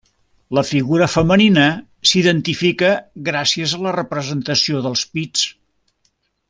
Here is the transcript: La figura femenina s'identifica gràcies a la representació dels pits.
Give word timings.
La 0.57 0.61
figura 0.69 1.07
femenina 1.15 1.65
s'identifica 2.11 2.89
gràcies 3.29 3.77
a 3.79 3.83
la 3.89 3.95
representació 3.99 4.83
dels 4.89 5.05
pits. 5.19 5.49